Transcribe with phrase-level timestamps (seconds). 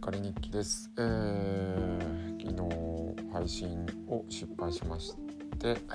[0.00, 2.58] かり日記です、えー、昨日
[3.32, 5.14] 配信を失敗しまし
[5.60, 5.76] て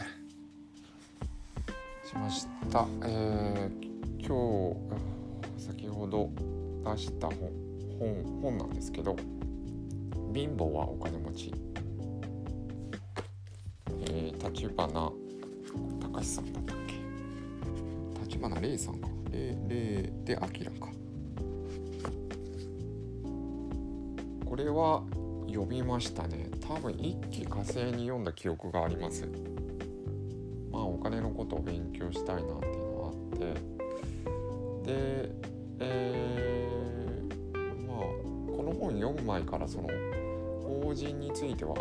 [2.07, 4.73] しました、えー、今
[5.57, 6.29] 日先ほど
[6.89, 7.51] 出した本
[7.99, 9.17] 本本なんですけど
[10.33, 11.51] 「貧乏はお金持ち」
[14.07, 15.11] えー、立花
[15.99, 16.93] 隆さんだったっけ？
[18.23, 19.09] 立花玲さんか。
[19.29, 20.47] 玲玲で明
[20.79, 20.89] か。
[24.53, 25.01] これは
[25.47, 26.47] 読みましたね。
[26.61, 29.27] 多分一気火星に読んだ記憶があります。
[30.71, 33.55] まあお金のことを勉強したいなっていうのがあっ
[34.83, 34.91] て。
[34.91, 35.31] で
[35.79, 37.97] えー、まあ
[38.55, 39.87] この本読む前からその
[40.83, 41.73] 法人については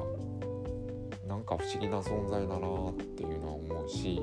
[1.28, 4.18] なんか不思議な存在だなっていうのは思うし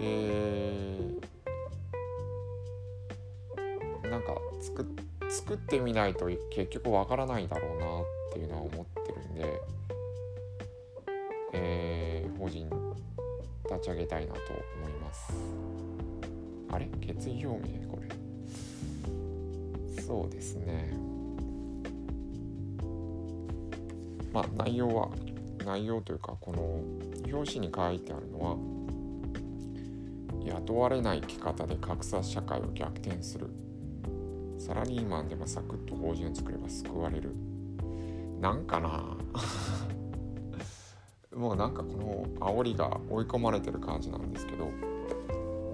[0.00, 9.60] えー、なんか作作ってみないと結局わからないだろうなっていうのは思ってるんで、
[11.52, 12.68] えー、法人
[13.70, 14.40] 立ち上げたいなと
[14.82, 15.32] 思います。
[16.72, 16.86] あれ？
[17.00, 17.88] 決意表明？
[17.88, 18.08] これ。
[20.02, 20.92] そうですね。
[24.32, 25.08] まあ内容は
[25.64, 26.80] 内容というかこの
[27.32, 28.56] 表紙に書いてあるのは
[30.44, 33.48] 雇われない生き方で格差社会を逆転する。
[34.60, 37.32] サラリーマンでもサクッと法人を作れば救われる。
[38.40, 39.16] なんかな。
[41.34, 44.66] もうなんかこの煽りが追い込まれてる感じなんですけど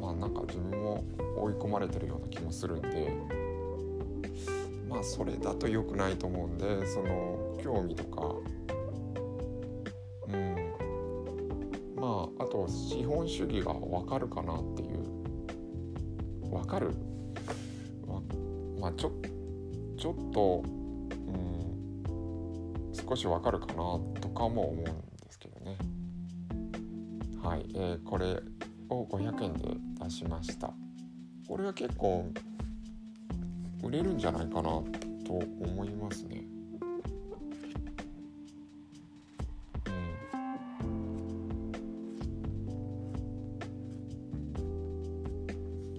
[0.01, 1.03] まあなんか自分も
[1.39, 3.17] 追い込まれてるような気もするんで
[4.89, 8.35] まあそれだと良くないと思うんでその興味とか
[10.29, 10.57] うん。
[11.97, 14.99] まああと資本主義が分かるかなっていう。
[16.51, 16.95] 分かる？
[18.87, 19.13] まあちょ
[19.99, 20.71] ちょっと、うん、
[22.95, 23.75] 少しわかるかな
[24.21, 24.93] とかも思うんで
[25.29, 25.77] すけどね。
[27.43, 28.41] はい、えー、これ
[28.89, 30.73] を500円で出しました。
[31.49, 32.33] これは結構
[33.83, 34.85] 売れるんじゃないかなと
[35.33, 36.45] 思いますね。
[39.87, 39.91] う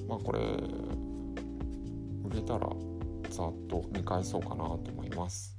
[0.05, 0.07] ん。
[0.07, 0.39] まあこれ
[2.27, 2.69] 売れたら
[3.29, 5.57] ざっと見返そうかなと思います。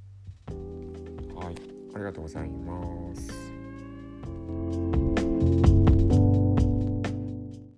[1.35, 1.55] はい、
[1.95, 4.98] ありがとうございます。